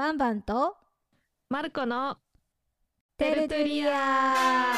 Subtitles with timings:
[0.00, 0.78] バンバンと
[1.50, 2.16] マルコの
[3.18, 4.72] テルトリア。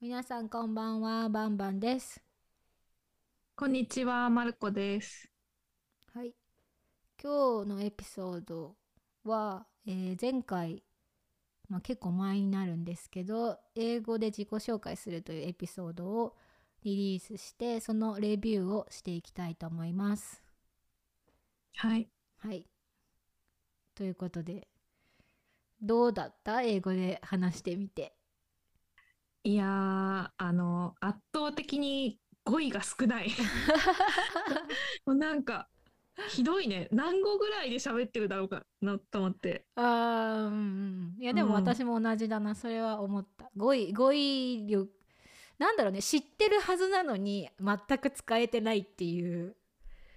[0.00, 2.24] 皆さんこんばんはバンバンです。
[3.54, 5.30] こんにちはマルコです。
[6.14, 6.32] はい。
[7.22, 8.74] 今日のエピソード
[9.24, 10.82] は、えー前回、
[11.68, 16.34] まあ、結構前になるんですけど英語で自己紹介するというエピソードを
[16.84, 20.42] リリースしてそのレビューをしていきたいと思います
[21.76, 22.66] はいはい。
[23.94, 24.68] ということで、
[25.80, 26.62] どうだった？
[26.62, 28.14] 英語で話してみて。
[29.44, 33.30] いやーあの圧倒的に語彙が少ない
[35.06, 35.68] もうなんか
[36.28, 40.56] ひどいね何語ぐらいで喋ってるだろうかなと思ってあーうんう
[41.18, 41.22] ん。
[41.22, 42.54] いや、でもうん私も同じだな。
[42.54, 43.50] それは思った。
[43.56, 44.92] 語彙、語彙力、
[45.58, 49.56] なんだろうね、知ってるはずなのに全く使えてないっていう。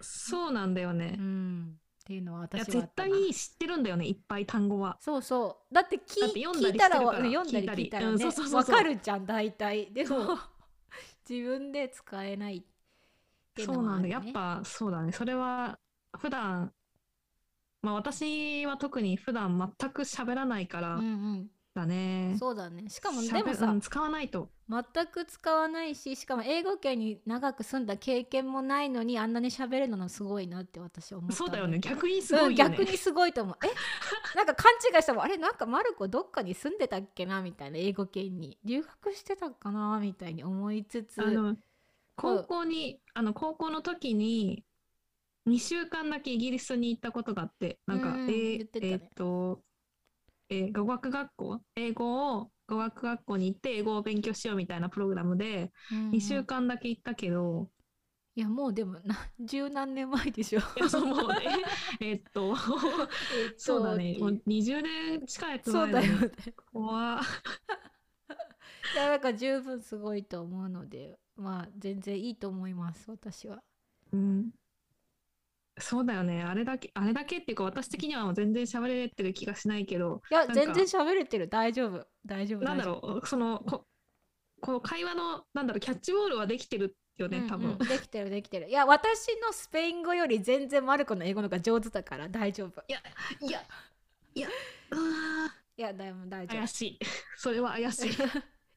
[0.02, 1.16] そうなんだよね。
[1.18, 1.80] う、ん。
[2.03, 4.98] っていうのはい私は絶対知ってるんだよねいっぱい単語は。
[5.02, 5.73] そうそう。
[5.73, 9.92] だって聞聞いたら読んだり聞聞いたらねわかるじゃん大体。
[9.92, 10.38] でも
[11.30, 12.64] 自分で使えないっ
[13.54, 15.11] ていうそうなんだ、やっぱそうだね。
[15.11, 15.78] それは
[16.17, 16.72] 普段
[17.81, 22.31] まあ私は特に普段全く喋らないからうんだうね。
[22.31, 22.89] ん、そうだね。
[22.89, 24.50] しかも喋でもさ、うん使わないと。
[24.70, 31.80] 全く使わないししかも英語圏に長く住んだ経験もないのにあんなに喋るのすごいなって私は思ったんそうだよね。
[31.80, 33.55] 逆にすごいよね、うん、逆にすごいと思う。
[33.64, 33.70] え？
[34.36, 35.23] なんか勘違いしたもん。
[35.23, 35.38] あれ？
[35.38, 37.42] なんかマルコどっかに住んでたっけな？
[37.42, 37.78] みたいな。
[37.78, 40.00] 英語圏に留学してたかな？
[40.02, 41.22] みたいに思いつつ。
[41.22, 41.55] あの
[42.16, 44.66] 高校に、あの高校の時に
[45.48, 47.80] 2週間だけイギリスに行ったことがあって。
[47.86, 49.61] なんか、うんうんえっと、
[50.50, 51.62] えー語学学校？
[51.76, 56.12] 英語を語学学校に行って英語を勉強しようみたいなプログラムでうんうん。
[56.12, 57.70] 2週間だけ行ったけど、
[58.36, 60.59] いやもうでもな十何年前でしょ。
[60.59, 61.64] いやそうもうね
[62.00, 62.56] えーっと
[63.31, 64.17] えっとそうだね。
[64.20, 66.32] もう20年近いそうだよね。
[66.71, 67.21] 怖。
[68.92, 73.64] いやだから十分すごいと思うのでまあ全然いいと思います私は。
[74.11, 74.52] うん
[75.80, 76.43] そうだよね。
[76.43, 81.48] あれだけあれだけっていうか私的にはもう全然喋れてる気がしないけどいやなんか全然喋れてる。
[81.48, 82.05] 大丈夫。
[82.26, 83.27] 大丈夫なんだろう。
[83.27, 83.86] そのこ
[84.60, 88.70] この会話のなんだろうキャッチボールはできてるよね多分、うんうんできてるできてる。
[88.70, 92.82] いや私のスペイン語より全然マルコの英語の方が上手だから大丈夫。
[92.88, 92.99] いや
[93.42, 93.61] いや
[94.36, 94.49] いや
[94.92, 96.58] あいやでも大ー丈夫。
[96.58, 96.99] 怪しい。
[97.38, 98.11] それは怪しい。
[98.14, 98.15] い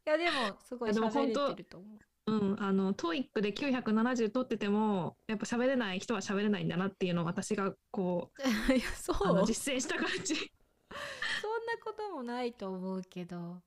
[0.04, 1.98] やでもすごい喋れてると思う
[2.30, 8.42] うんあの TOEIC で970取っててもやっぱ喋れない人は喋れないんだなっていうのを私がこう
[8.72, 9.16] いやそう。
[9.16, 10.34] あそんなの実践した感じ。
[11.82, 13.62] こともないと思うけど。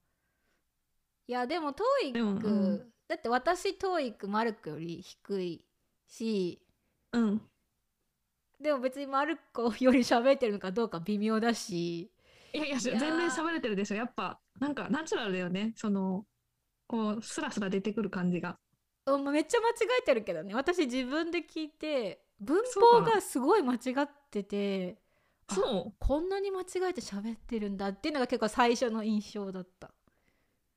[1.27, 2.93] いやでも TOEIC、でもうん。
[3.07, 5.65] だって私 TOEIC マルコより低い
[6.07, 6.61] し
[7.11, 7.41] うん
[8.59, 12.03] でも別にマルコより喋ってるのかどうか微妙だし
[12.53, 13.91] いやいやいやー全然喋れてるでし。
[13.91, 14.75] ょやっぱなん。
[14.75, 16.25] かナチュラルだよねその
[16.93, 18.55] こうスラスラ出てくる感じが。
[19.07, 20.53] うんめっちゃ間違えてるけどね。
[20.53, 24.99] 私自分で聞いて文法がすごい間違ってて
[25.47, 25.93] あそう。
[25.99, 29.91] こんなに間違えて喋ってるんだっていうのが結構最初の印象だった。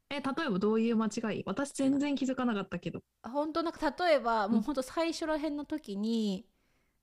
[0.08, 1.42] え例えばどういう間違い？
[1.44, 3.02] 私全然気づかなかったけど。
[3.22, 4.52] 本当なんか例えば、うん。
[4.52, 6.46] もう本当最初らへんの時に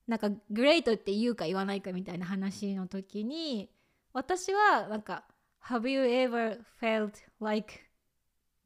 [0.07, 3.69] なんか「グレート」って言うか言わないかみたいな話の時に
[4.11, 5.25] 私はなんか
[5.63, 7.79] 「Have you ever felt like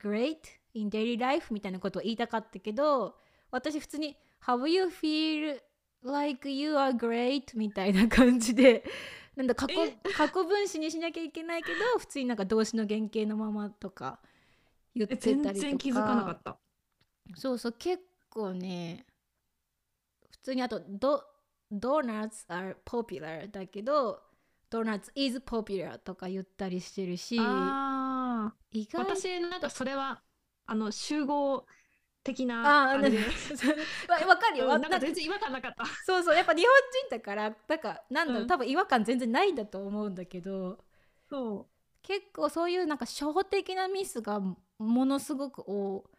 [0.01, 0.37] great
[0.73, 3.17] in daily life?」みたいなことを言いたかったけど
[3.51, 5.61] 私普通に「Have you feel
[6.03, 8.83] like you are great?」みたいな感じで
[9.35, 9.97] なんだ過去え？
[10.15, 14.19] 過去分詞にしなきゃいけないけど普通になんか動詞の原型のままとか
[14.95, 16.57] 言ってえたりとか全然気づかなかった
[17.35, 19.05] そうそう結構ね
[20.31, 21.23] 普通にあとド
[21.69, 24.23] ドーナツ are popular だけど
[24.69, 27.43] ドーナツ is popular とか言ったりしてるしあ
[28.71, 29.03] 意あ外。
[29.05, 30.21] 私なんかそれは
[30.65, 31.65] あの集合
[32.23, 33.19] 的あなあ感じで
[34.07, 35.85] わわかるよ、なんか全然違和感なかった。
[36.05, 36.67] そうそうやっぱ日本
[37.09, 38.47] 人だからなんかなんだろう、うん。
[38.47, 40.79] 多分違和感全然ないんだと思うんだけど
[41.29, 41.67] そ
[42.03, 46.09] 結構そういうなんか初歩的なミスがものすごく多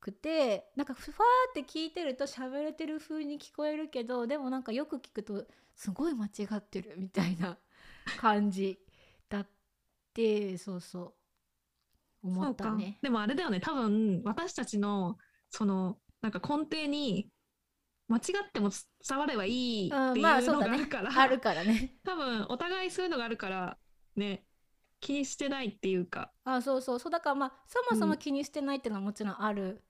[0.00, 7.58] くてなんかふわーって聞いてると喋れてる風に聞こえるけどでもなんかよく聞くとすごい間違ってるみたいな
[8.16, 8.78] 感じ
[9.28, 9.48] だっ
[10.14, 11.23] てそうそうう
[12.24, 12.68] 思そうか。
[12.68, 12.98] ったね。
[13.02, 13.60] でもあれだよね。
[13.60, 15.18] 多分私たちの
[15.50, 17.30] そのなんか根底に
[18.08, 18.70] 間違っても
[19.06, 21.96] 伝わればいいってうん、いうのがあるから、あるからね。
[22.04, 23.78] 多分お互いそういうのがあるから
[24.16, 24.46] ね。
[25.00, 26.32] 気にしてないっていうか。
[26.44, 26.98] あそうそう。
[26.98, 29.84] そうだからまあそもそうもん気にしてないっていうのはもちろんある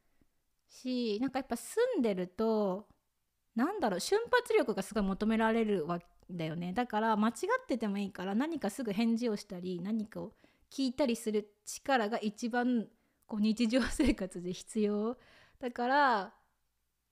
[0.68, 2.88] しなんかやっぱ住んでると
[3.54, 6.72] なんだろう瞬発力がすごい求められるわけだよね。
[6.72, 10.32] だから間違っててもいいから何かすぐ返事をしたり何かを
[10.70, 12.86] 聞いたりする力が一番
[13.26, 15.16] こう日常生活で必要
[15.60, 16.34] だから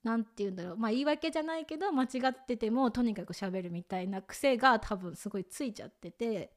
[0.02, 0.76] 何て言うんだろう。
[0.76, 6.52] まあ言い訳じゃないけど間違っててもとにかく喋るみたいな癖が多分すごいついちゃってて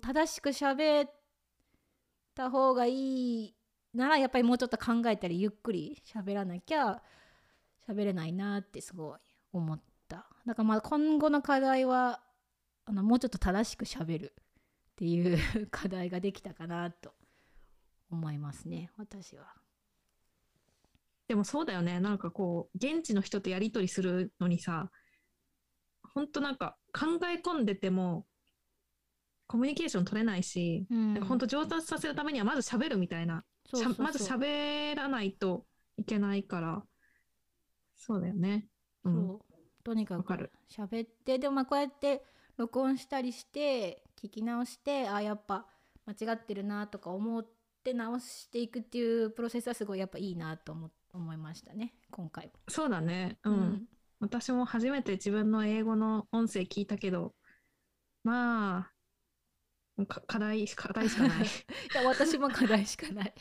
[0.00, 1.10] 正しく喋っ
[2.34, 3.54] た方がいい
[3.92, 7.02] ならやっぱりもうちょっと考えたりゆっくり喋らなきゃ
[7.86, 9.18] 喋れないなってすごい
[9.52, 10.26] 思った。
[10.46, 12.20] だからまあ今後の課題は
[12.86, 14.34] あのもうちょっと正しく喋る。
[14.96, 15.38] っていう
[15.70, 17.12] 課題ができたかなと
[18.10, 19.44] 思いますね私は。
[21.28, 21.98] でもそうだよね。
[22.00, 24.90] なんかこう、現地の人とやり取りするのにさ、
[26.14, 28.26] 本当なんか考え込んでても、
[29.48, 33.44] コミュニケーション取れないし、うんなんか本当上達させるためにはまず喋るみたいな。
[33.68, 35.66] そうそうそうしゃまず喋らないと
[35.96, 36.82] いけないから、
[37.96, 38.68] そうだよね。
[39.02, 39.14] うん。
[39.14, 42.24] そうとにかく喋ってでもまあこうやって
[42.56, 45.66] 録音したりして聞き直してあやっぱ
[46.06, 47.46] 間違ってるなとか思っ
[47.84, 52.52] て直していくっていうプロセスはすごいやっぱいいなと思思いましたね今回も。
[52.68, 53.38] そうだね。
[53.44, 53.50] う。
[53.50, 53.88] うん
[54.20, 57.34] 私も初めて自分の英語の音声聞いたけど、
[58.24, 58.90] ま
[59.98, 61.44] あ、か課題、課題しかない。
[61.44, 61.46] い
[61.94, 63.34] や私も課題しかない。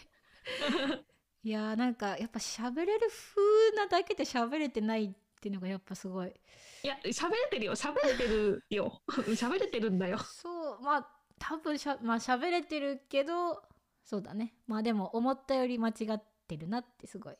[1.44, 5.16] いやーなんかやっぱ喋れる風なだけで喋れてない
[5.46, 7.76] っていうのがやっぱすごいいや、喋れてるよ。
[7.76, 9.02] 喋れてるよ。
[9.08, 10.18] 喋れてるんだよ。
[10.18, 11.08] そうまあ
[11.38, 13.62] 多分しゃまあ喋れてるけど
[14.04, 17.36] そうだねまあでも思ったより間違ってるなってすごい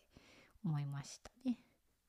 [0.64, 1.58] 思いましたね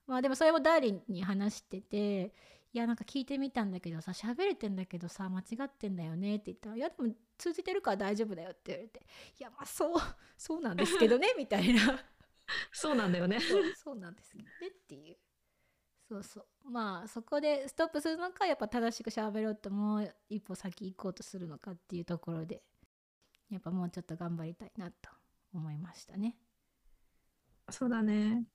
[0.05, 2.33] まあでもそれもダーリンに話してて
[2.73, 8.99] いやなんか聞いてみたんだけどさ喋れてんだけどさ間違ってんだよねって言ったらいやでも通じてるから大丈夫だよって言われて
[9.39, 9.99] いやまあそう
[10.37, 12.03] そうなんですけどねみたいな
[12.71, 13.39] そうなんだよね。
[13.39, 15.17] そうそうなんですけどねっていう
[16.07, 22.61] そうそうまあそこでストップするのかやっぱ正しく喋ろうともう一歩先行こうとするのかっていうところで
[23.49, 25.09] やっぱもうちょっと頑張りたいなと
[25.53, 26.35] 思いましたね。
[27.69, 28.45] そうだね。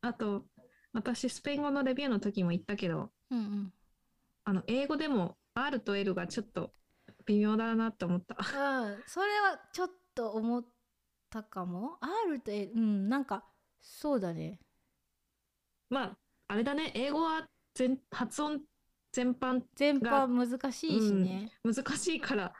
[0.00, 0.46] あと、
[0.92, 3.72] 私、スペイン語のレビューの時も言ったけど、うんうん。
[4.44, 6.72] あの、英語でも R と L がちょっと
[7.26, 8.36] 微妙だなって思った。
[8.36, 10.64] うん、それはちょっと思っ
[11.28, 11.98] たかも。
[12.26, 13.44] R と L、うん、なんか
[13.80, 14.58] そうだね。
[15.88, 16.18] まあ、
[16.50, 16.90] あれだね。
[16.96, 18.60] 英語は全発音
[19.12, 21.52] 全般全般難しいしね。
[21.62, 22.52] 難しいから、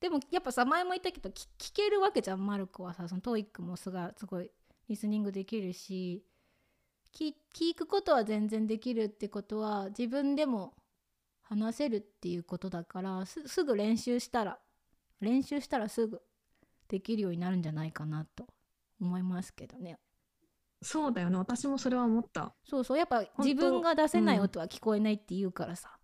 [0.00, 3.06] でもやっぱさ前も言ったけど聞聞けるわけじゃんマルコはさ。
[3.08, 4.50] その TOEIC もすがすごい
[4.88, 6.24] リスニングできるし。
[7.12, 10.74] 聞聞くことは全然できるってことは自分でも
[11.42, 14.60] 話せるっていうことだからすすぐ練習したら
[15.20, 16.22] 練習したらすぐ
[16.86, 18.46] できるようになるんじゃないかなと
[19.00, 19.98] 思いますけどね
[20.82, 21.36] そうだよね。
[21.36, 22.54] 私もそれは思った。
[22.64, 25.98] そうそうやっぱ自分が出せない音は聞こえないって言うからさ、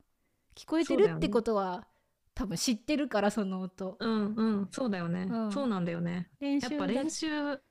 [0.54, 1.86] 聞こえてるってことは、
[2.34, 5.26] 多分知ってるからその音うんうん、そうだよね。
[5.30, 6.30] うんそうなんだよね。
[6.38, 7.26] 練習だやっぱ練習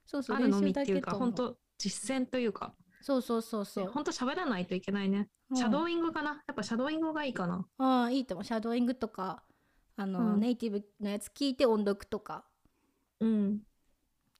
[0.05, 3.87] そうそうあるのみっていうか、本当実践というか、そうそうそうそう。
[3.91, 5.29] 本当喋らないといけないね。
[5.51, 6.41] うんシャドーイングかな。
[6.47, 7.67] やっぱシャドーイングがいいかな。
[7.77, 8.43] ああいいと思う。
[8.43, 9.43] シャドーイングとか
[9.95, 12.45] あの、うんネイティブのやつ聞いて音読とか
[13.19, 13.61] うん。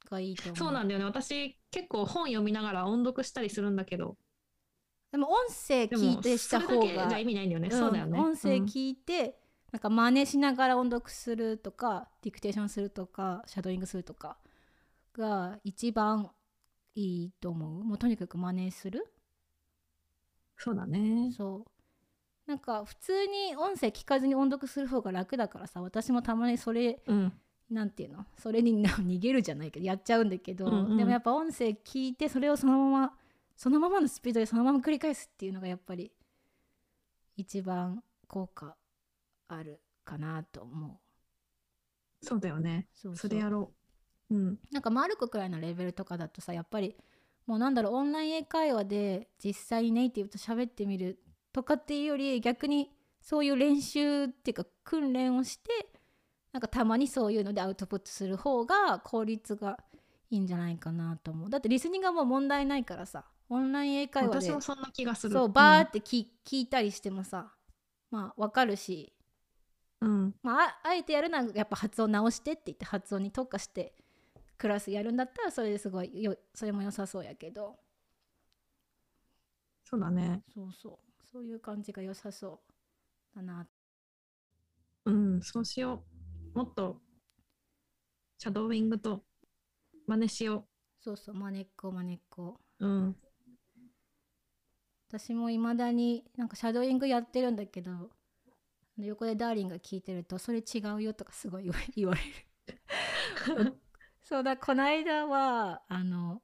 [0.06, 0.58] がいいと思う。
[0.58, 1.06] そうなんだよね。
[1.06, 4.18] 私結構本読みながら音読したりするんだけど、
[5.12, 7.70] でも音声聞いてしたそ方が意味ないんだよね。
[7.72, 8.20] うんそうだよね。
[8.20, 9.38] 音声うん聞いて、
[9.72, 14.38] なんか真似しながら音読するとかディクテーションするとかシャドーイングするとか
[15.14, 16.32] が一番
[16.96, 17.84] いいと思う。
[17.84, 19.06] もうとにかく真似する。
[20.58, 21.32] そうだね。
[21.36, 21.72] そう。
[22.48, 27.34] なんか普通に音声聞かずに音読する方が楽だからさ私もたまにそれうん。
[27.70, 28.26] なんていうの？
[28.38, 33.14] それにな逃げるじゃないけどやっちゃうんだけど、うんうんでもやっぱ音声聞いてそれをそのまま
[33.58, 36.12] そのままのスピードでそのまま繰り返すっていうのがやっぱり
[37.36, 38.76] 一番効果
[39.48, 42.26] あるかなと思う。
[42.26, 42.88] そうだよね。
[42.94, 43.72] それやろ
[44.30, 44.36] う。
[44.36, 44.60] うん。
[44.72, 46.96] なんかマルコくらいのレベルとかだとさやっぱり
[47.46, 51.20] もうなんだろうオンライン英会話で実際にネイティブと喋ってみる
[51.54, 52.90] とかっていうより逆に
[53.22, 55.88] そういう練習っていうか訓練をして
[56.56, 59.78] なんかたまにそういうのでアウトプットする方が効率が
[60.30, 65.34] いいんじゃないかなと思うだってリスニングはもう問題ないからさオンライン英会話で私もそんな気がする。
[65.34, 67.52] そうバーって聞,、聞いたりしてもさ
[68.10, 69.12] まあわかるし
[70.00, 70.34] うん。
[70.42, 73.94] まあ、ああえてやるならやっぱ発音直してって言って発音に特化して
[74.58, 77.76] クラスやるんだったらそれですごいよそれも良さそうやけど
[79.84, 80.42] そうだね。
[80.54, 80.98] そうそう
[81.30, 82.62] そういう感じが良さそ
[83.34, 83.68] うだな
[85.04, 85.42] うん。
[85.42, 86.15] そうしよう。
[86.56, 87.02] もっと、
[88.38, 89.24] シャドーイングと
[90.08, 90.66] 真似しよ
[91.02, 93.16] そうそうまねっこまねっこうん。
[95.10, 98.10] 私もいまだになんかシャドーイングやってるんだけど
[98.98, 102.22] 横でダーリンが聞いてると「それ違うよ」とかすごい言わ 言われ
[103.66, 103.78] る
[104.24, 106.42] そうだこの間はあの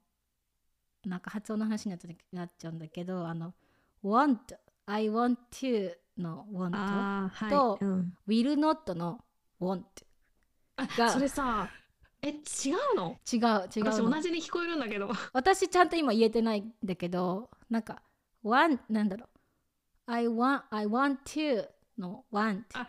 [1.06, 3.56] なんか発音の話になっちゃなっちゃうんだけどあの
[4.04, 7.50] 「want」「I want to」の「want」ああ、はい。
[7.50, 9.24] とうん、「will not」の
[9.62, 9.84] 「want
[10.76, 11.70] あがそれさ、
[12.22, 13.40] え、違うの」違う
[13.76, 15.12] 違う私の同じに聞こえるんだけど。
[15.34, 18.02] 私ちゃんと今言えてないんだけどなんか
[18.44, 19.30] 「want」なんだろう
[20.08, 22.88] 「I want, I want to」の「want あ」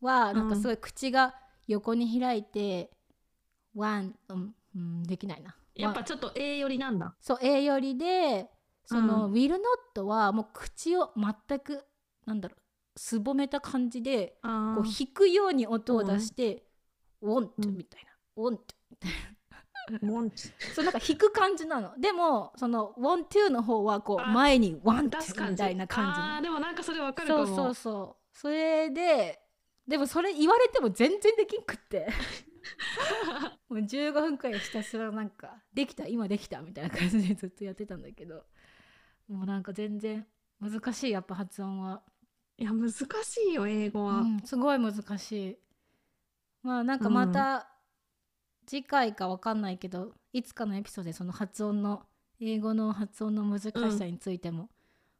[0.00, 1.34] はなんかすごい口が
[1.66, 2.90] 横に開いて
[3.76, 5.56] 「want」うん、うん、できないな。
[5.74, 7.16] やっぱちょっと A 寄りなんだ。
[7.20, 8.48] そう A よりで
[8.86, 9.56] その、う will
[9.94, 11.84] not はもう口を全く
[12.26, 12.63] なんだろう
[12.96, 16.64] すぼめた感じであこう弾くように音を出して
[17.22, 17.76] 「want う」ん。
[17.76, 18.10] みたいな
[18.42, 18.58] 「want」
[20.02, 20.50] あ、モンチ。
[20.74, 21.98] そうなんか弾く感じなの。
[21.98, 25.52] でもその「want to」の方はこうあ前に「want 出す」感じ。
[25.52, 27.46] みたいな感じああ、でもなんかそれわかるかも。
[27.46, 28.38] そうそうそう。
[28.38, 29.40] それで
[29.86, 32.08] でもそれ言われても全然できんくって。
[33.68, 38.46] もう15分くらいひたすらなんか「できた今できた」みたいな感じでずっとやってたんだけど。
[39.28, 40.26] もうなんか全然
[40.60, 42.02] 難しいやっぱ発音は、
[42.58, 43.04] いや、難し
[43.50, 44.20] いよ、英語は。
[44.20, 45.58] うん、すごい難しい
[46.62, 47.68] まあなんかまた
[48.66, 52.04] 次回かわかんないけどいつかのエピソードでその発音の
[52.40, 54.70] 英語の発音の難しさについても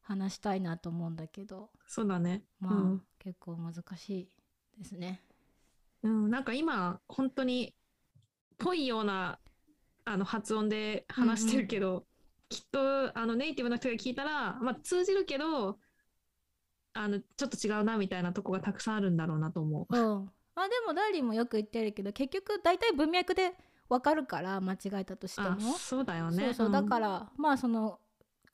[0.00, 2.44] 話したいなと思うんだけど、そうだね。
[2.60, 4.28] まあ、うん結構難しい
[4.78, 5.22] ですね。
[6.02, 7.74] うん、なんか今、本当に、
[8.58, 9.38] ぽいような、
[10.04, 12.04] あの、発音で話してるけど、
[12.50, 15.78] きっと、あの、ネイティブの人が聞いたら、まあ、通じるけど、
[16.94, 19.96] あの、ちょっと違うな、みたいなとこがたくさんあるんだろうなと思う。
[19.96, 23.52] うん、まあでもダーリンもよく言ってるけど結局大体文脈で
[23.88, 26.44] わかるから間違えたとしてあも、そうだよね。
[26.44, 26.72] そうそう、ん。
[26.72, 27.98] だからまあその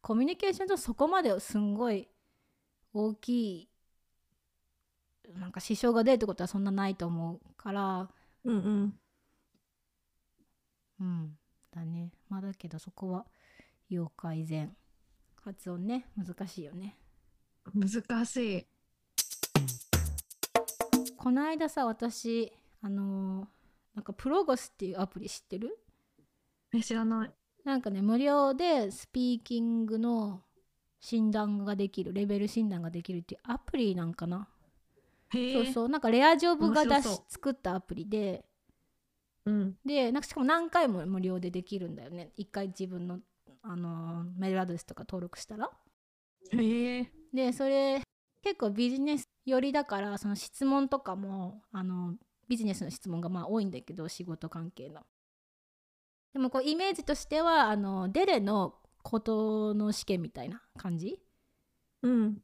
[0.00, 2.08] コミュニケーションとそこまですんごい
[2.92, 3.68] 大きい
[5.38, 8.10] なんか支障が出るってことはそんなないと思うから。
[8.44, 8.94] うんうん。
[11.00, 11.38] うん。
[11.70, 12.12] だね。
[12.28, 13.26] まあだけどそこは
[13.88, 14.74] 要改善。
[15.42, 16.06] 発音ね。
[16.16, 16.96] 難しいよね
[17.74, 18.66] 難しい。
[21.16, 22.52] この間さ私
[22.82, 23.46] あのー
[23.94, 25.78] なんかプロゴスっていうアプリ知ってる？
[26.72, 27.30] え、知らない。
[27.64, 30.42] なんかね無料でスピーキングの
[31.00, 34.48] 診断ができるレベル診断ができるっていうアプリなんかな
[35.34, 35.64] へえ。
[35.64, 38.44] そうそうなんかレアジョブが出し作ったアプリで
[39.44, 39.76] うん。
[39.84, 43.18] でなんかしかも何回も無料でできるんだよね一回自分の、
[43.62, 45.70] あのーメールアドレスとか登録したら
[46.52, 47.12] へえ。
[47.32, 48.02] でそれ
[48.42, 52.14] 結構ビジネス寄りだからその質問とかもあの
[52.48, 55.02] ビジネスの質問がまあ多いんだけど仕事関係の。
[56.32, 61.18] でもこうイメージとしてはあのデレのことの試験みたいな感じ？
[62.02, 62.42] うん。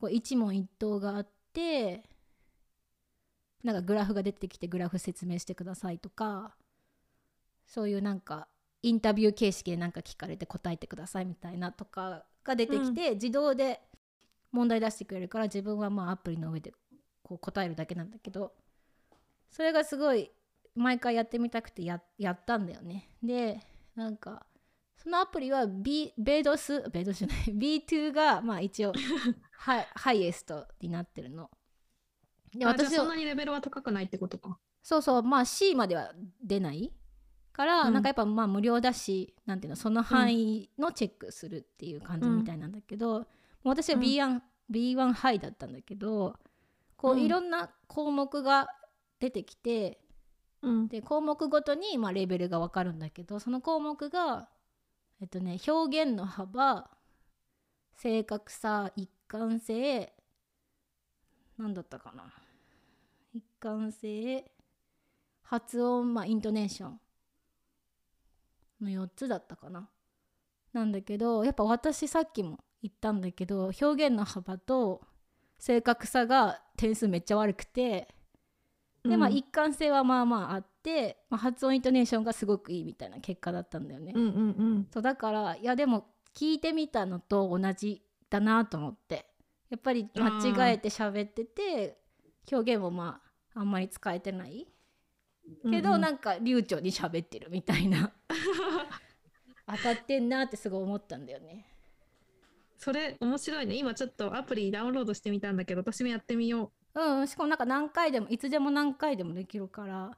[0.00, 2.02] こう一問一答があって
[3.62, 6.54] なんかグラフが出てきてグラフ説明してくださいとか
[7.66, 8.48] そういうなんか
[8.82, 13.82] インタビュー形式で何か聞かれて答えてくださいみたいなとかが出てきて、自動で
[14.52, 16.72] 問題出してくれるから自分はまあアプリの上で
[17.22, 18.52] こう答えるだけなんだけど
[19.50, 20.30] それがすごい
[20.74, 23.08] 毎回やってみたくてややったんだよね。
[23.22, 23.60] で
[23.96, 24.46] なんか
[25.02, 27.36] そのアプリは、B、ベードスベードスじゃない
[27.86, 28.92] B2 がまあ一応
[29.52, 31.50] ハイハイエストになってるの。
[32.54, 34.58] で私はそんなにレベルは高くないってことか。
[34.82, 36.92] そうそうまあ C までは出ない
[37.52, 37.94] から、うん。
[37.94, 43.26] なんかやっぱまあ無料だしなんていうのその範囲のチェックするっていう感じみたいなんだけど、もう
[43.64, 44.40] 私は B1,、
[44.70, 46.36] B1 ハイだったんだけど
[46.96, 47.20] こううん。
[47.20, 48.68] いろんな項目が
[49.18, 50.00] 出てきて、
[50.62, 50.88] うん。
[50.88, 54.48] で項目ごとにまあレベルが分かるんだけどその項目が
[55.20, 56.90] えっとね表現の幅
[57.96, 60.12] 正確さ一貫性
[61.58, 62.32] 何だったかな。
[63.32, 64.50] 一貫性
[65.42, 67.00] 発音まあイントネーション
[68.80, 69.88] の4つだったかな。
[70.72, 75.02] なんだけどやっぱ私さっきも言ったんだけど表現の幅と
[75.58, 78.08] 正確さが点数めっちゃ悪くて
[79.04, 84.12] でまあうん一貫性はまあまああって、まあ、発音イントネーションがすごくいいみたいな結果だったんだよね。
[84.14, 84.34] うんうんう
[84.80, 84.88] ん。
[84.92, 89.26] そうだからいやでも聞いてみたのと同じだなと思って
[89.70, 91.98] やっぱり間違えて喋ってて
[92.50, 93.20] 表現もま
[93.54, 94.66] ああんまり使えてない
[95.70, 98.12] けど、うんうんなんか流暢に喋ってるみたいな
[99.66, 101.69] 当たってんなってすごい思ったんだよね。
[102.82, 103.76] それ面白いね。
[103.76, 110.12] 今ちょっとアプリダウンロードしてみたんだけど、私もやってみようん、しかもなんか何回でもいつでも何回でもできるからう。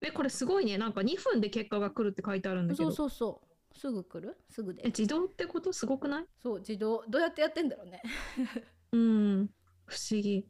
[0.00, 0.78] え、これすごいね。
[0.78, 2.92] なんか2分で結果が来るって書いてあるんだけど。
[2.92, 3.42] そうそうそ
[3.74, 4.36] うすぐ来る？
[4.48, 6.26] すぐえ、で自動ってことすごくない？
[6.40, 8.02] そう自動どうやってやってんだろうね
[8.92, 9.50] うん。
[9.86, 10.46] 不思議。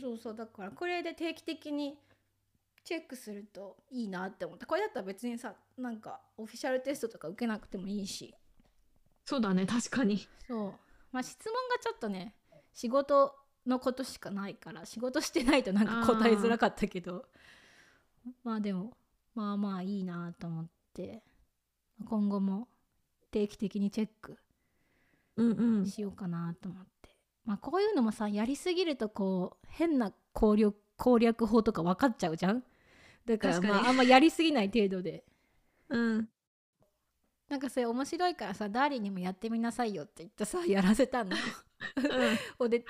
[0.00, 1.98] そうそうだからこれで定期的に
[2.84, 8.34] チェックするといいなって思ったこれだったら別にさなんかオフィシャルテストとか受けなくてもいいし
[9.24, 10.26] そうだね、確かに。
[10.46, 10.72] そう
[11.12, 12.34] まあ質問がちょっとね
[12.72, 13.34] 仕事
[13.66, 17.26] のことしかないから仕事してないとなんか答えづらかったけど
[18.42, 18.96] まあでも
[19.34, 21.22] まあまあいいなと思って
[22.04, 22.68] 今後も
[23.30, 24.38] 定期的にチェック
[25.36, 25.86] うんうん。
[25.86, 27.08] しようかなと思って、
[27.46, 32.62] まあこういうのもさやりすぎるとこう変な攻略攻略法とか分かっちゃうじゃん
[33.24, 35.24] だからまああんまやりすぎない程度で
[35.88, 36.28] うん。
[37.52, 41.36] なんかそれ面白いからさダーリンにもやってみなさいよって言ってさ やらせたの。
[42.58, 42.70] ほん。
[42.70, 42.82] で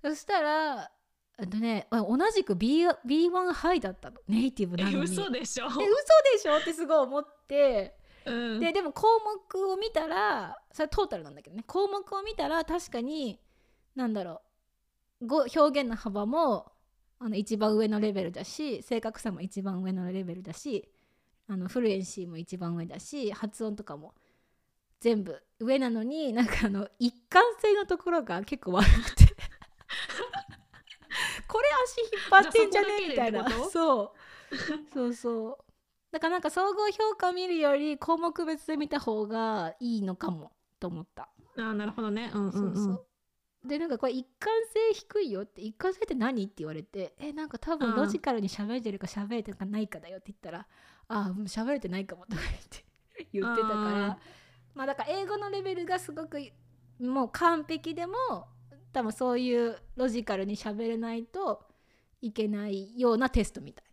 [0.00, 4.20] そしたらあとねあ同じく B B1 ハイだったの。
[4.28, 5.04] ネイティブなえ、のに。
[5.06, 5.66] 嘘でしょ？
[5.66, 7.98] え嘘でしょってすごい思って。
[8.26, 8.60] うん。
[8.60, 9.08] ででも項
[9.50, 11.64] 目を見たらそれトータルなんだけどね。
[11.66, 13.40] 項目を見たら確かに
[13.96, 14.40] なんだろ
[15.20, 16.70] う語表現の幅も
[17.18, 20.88] あの一番上のレベルだし正確さも一番上のレベルだし
[21.48, 24.14] あのフルエンシーも一番上だし発音とかも
[25.00, 29.26] 全部上なのになんかあの一貫性のところが結構悪くて。
[31.48, 34.12] これ足引っ張ってんじゃねじゃあそこだけでみたいなそう。
[34.92, 35.58] そうそう。
[36.12, 42.30] だからなんか総合評価見るより項目別で見た方がいいのかもと思った、あーなるほどね。
[42.34, 42.52] うんうんうん。
[42.52, 43.06] そうそう。
[43.68, 46.44] でなんかこれ一貫性低いよって一貫性って何？
[46.44, 50.66] って言われてえなんか多分うんロジカルに喋れてるか喋れてるかないかだよって言ったら、
[51.08, 52.84] ああうん喋れてないかもとか言って
[53.32, 54.18] 言ってたからあ
[54.74, 56.38] まあだから英語のレベルがすごく
[56.98, 58.14] もう完璧でも
[58.92, 61.62] 多分そういうロジカルに喋れないと
[62.20, 63.86] いけないようなテストみたい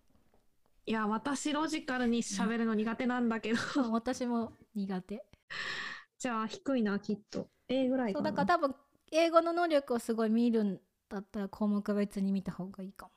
[0.86, 3.58] いや、私ロジカルに喋るの苦手なんだけど。
[3.58, 5.26] そう私も苦手
[6.20, 7.50] じゃあ低いな、きっと。
[7.70, 8.24] A ぐらいそう。
[8.24, 8.76] だから多分
[9.12, 13.12] 英語の能力をすごい見るんだったら項目別に見た方がいいかも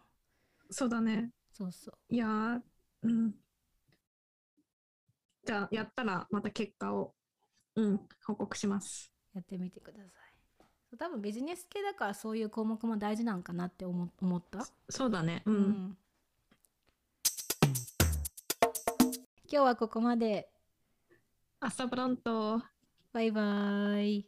[0.71, 1.33] そうだね。
[1.53, 2.63] そうそういやー、
[3.03, 3.35] うん。
[5.47, 7.15] じゃあ、やったらまた結果を、
[7.77, 9.13] うん、報告します。
[9.33, 14.67] やってみてください多分ビジネス系だからそういう項目も大事なんかなって思思った？
[14.89, 15.43] そうだね。
[15.47, 15.53] う。
[15.53, 15.99] うん
[19.49, 20.49] 今日はここまで
[21.61, 22.61] Hasta pronto。
[23.13, 24.27] バイバイ